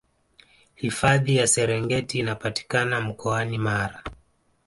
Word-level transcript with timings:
hifadhi 0.75 1.35
ya 1.35 1.47
serengeti 1.47 2.19
inapatikana 2.19 3.01
mkoani 3.01 3.57
mara 3.57 4.03